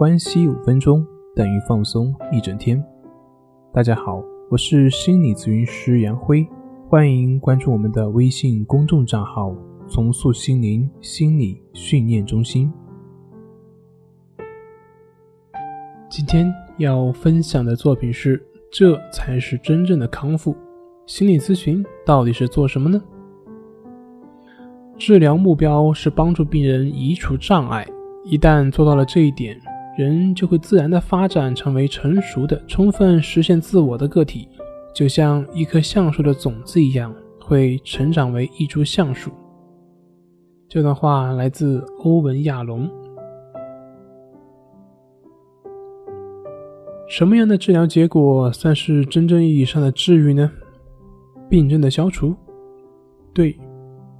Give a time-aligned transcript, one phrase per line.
[0.00, 1.06] 关系五分钟
[1.36, 2.82] 等于放松一整天。
[3.70, 6.48] 大家好，我是心理咨询师杨辉，
[6.88, 9.54] 欢迎关注我们的微信公众账号
[9.86, 12.72] “重塑心灵心理训练中心”。
[16.08, 18.42] 今天要分享的作品是：
[18.72, 20.56] 这才是真正的康复。
[21.04, 22.98] 心理咨询到底是做什么呢？
[24.96, 27.86] 治疗目标是帮助病人移除障碍。
[28.22, 29.58] 一旦做到了这一点，
[29.98, 34.48] 人就会自然的发展成为成熟的、充分实现自我的个体，
[34.94, 39.30] 就像一棵橡树的种子一样，会成长为一株橡树。
[40.68, 42.88] 这段话来自欧文·亚龙。
[47.08, 50.50] 什么样的治疗结果算是真正意义上的治愈呢？
[51.48, 52.34] 病症的消除，
[53.34, 53.58] 对，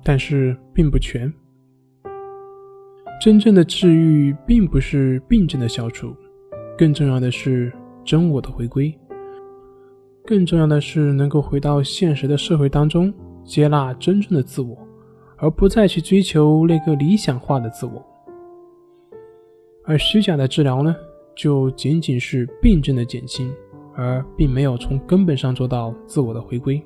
[0.03, 1.33] 但是并不全。
[3.21, 6.17] 真正的治愈并不是病症的消除，
[6.79, 7.71] 更重要的是
[8.03, 8.99] 真我的回归。
[10.25, 13.13] 更重要的是能够回到现实的社会当中，
[13.45, 14.75] 接纳真正的自我，
[15.37, 18.03] 而不再去追求那个理想化的自我。
[19.85, 20.97] 而虚假的治疗呢，
[21.37, 23.53] 就仅仅是病症的减轻，
[23.95, 26.83] 而并没有从根本上做到自我的回归。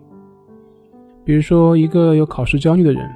[1.24, 3.08] 比如说，一个有考试焦虑的人，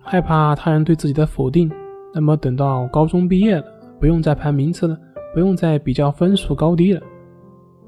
[0.00, 1.70] 害怕他人对自己的否定，
[2.16, 3.64] 那么等到高中毕业了，
[4.00, 4.98] 不用再排名次了，
[5.34, 7.02] 不用再比较分数高低了，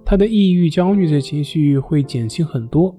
[0.04, 2.94] 他的抑郁、焦虑的情绪会减轻很多。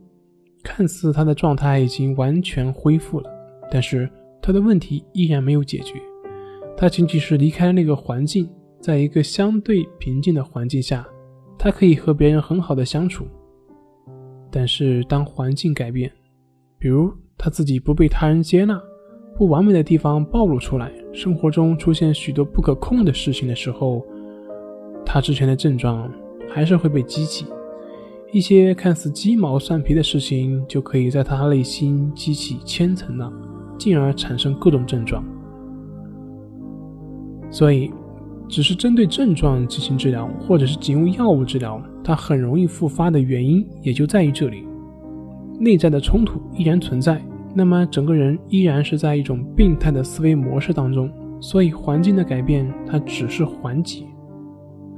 [0.64, 3.30] 看似他的状态已经完全恢复了，
[3.72, 4.10] 但是
[4.42, 6.02] 他的问题依然没有解决。
[6.76, 8.50] 他仅仅是离开那个环境，
[8.82, 11.08] 在一个相对平静的环境下，
[11.60, 13.28] 他可以和别人很好的相处。
[14.50, 16.12] 但是当环境改变，
[16.80, 18.82] 比如他自己不被他人接纳，
[19.38, 24.06] 不完美的地方暴露出来，生活中出现许多不可控的事情的时候，
[25.06, 26.12] 他之前的症状
[26.48, 27.46] 还是会被激起。
[28.32, 33.34] 一些看似鸡毛蒜皮的事情，就可以在他内心激起千层浪，
[33.78, 35.24] 进而产生各种症状。
[37.50, 37.92] 所以，
[38.48, 44.64] 只是针对症状进行治疗，或者是仅用药物治疗，它很容易复发的原因也就在于这里。
[45.60, 47.20] 内在的冲突依然存在，
[47.54, 51.10] 那么整个人依然是在一种病态的思维模式当中。
[51.42, 54.04] 所以环境的改变，它只是缓解。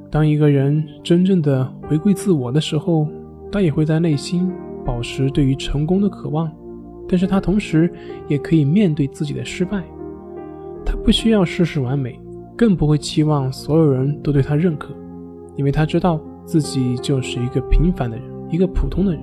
[0.10, 3.08] 当一个人真正的回归自我的时候，
[3.52, 4.52] 他也会在内心
[4.84, 6.52] 保持对于成功的渴望，
[7.08, 7.94] 但是他同时
[8.28, 9.84] 也可以面对自己的失败。
[10.84, 12.20] 他不需要事事完美，
[12.58, 14.96] 更不会期望所有人都对他认可，
[15.56, 19.22] 因为他知道自己就是一个平凡的人，一个普通的人。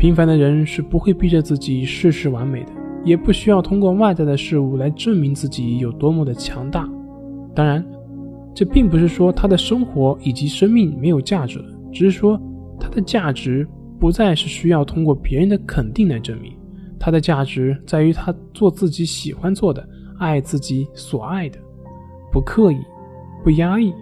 [0.00, 2.72] 平凡的人是不会逼着自己事事完美的，
[3.04, 6.88] 也不需要通过外在的事物来证明自己有多么的强大。
[7.54, 7.84] 当然，
[8.54, 12.40] 这并不是说他的生活以及生命没有价值了，只是说
[12.80, 13.68] 他的价值
[13.98, 16.50] 不再是需要通过别人的肯定来证明。
[16.98, 19.86] 他的价值在于他做自己喜欢做的，
[20.18, 21.58] 爱自己所爱的，
[22.32, 22.78] 不刻意，
[23.44, 23.92] 不压抑，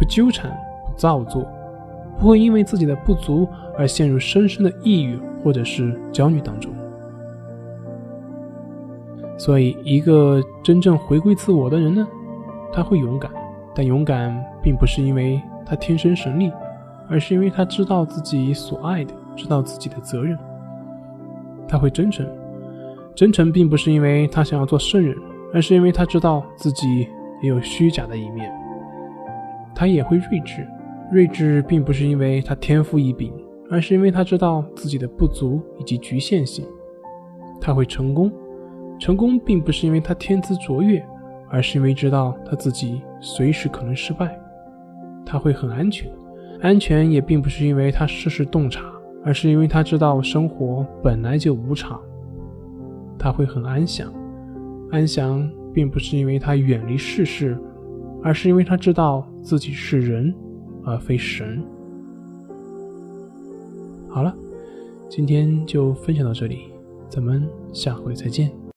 [0.00, 1.46] 不纠缠，不造作，
[2.18, 3.46] 不会因为自己的不足
[3.78, 5.16] 而陷入深深的抑郁。
[5.44, 6.72] 或者是焦虑当中，
[9.36, 12.08] 所以一个真正回归自我的人呢，
[12.72, 13.30] 他会勇敢，
[13.74, 16.50] 但勇敢并不是因为他天生神力，
[17.10, 20.38] 而是因为他知道自己所爱的，知道自己的责任。
[21.68, 22.26] 他会真诚，
[23.14, 25.14] 真诚并不是因为他想要做圣人，
[25.52, 27.06] 而是因为他知道自己
[27.42, 28.50] 也有虚假的一面。
[29.74, 30.66] 他也会睿智，
[31.12, 33.30] 睿智并不是因为他天赋异禀。
[33.70, 36.66] 而是因为他知道自己的不足以及局限性，
[37.60, 38.32] 他会成功。
[38.98, 41.04] 成功并不是因为他天资卓越，
[41.50, 44.38] 而是因为知道他自己随时可能失败。
[45.26, 46.10] 他会很安全，
[46.60, 48.84] 安全也并不是因为他事事洞察，
[49.24, 52.00] 而是因为他知道生活本来就无常。
[53.18, 54.12] 他会很安详，
[54.90, 57.58] 安详并不是因为他远离世事，
[58.22, 60.32] 而是因为他知道自己是人，
[60.84, 61.64] 而非神。
[64.14, 64.32] 好了，
[65.08, 66.66] 今天就分享到这里，
[67.08, 68.63] 咱们下回再见。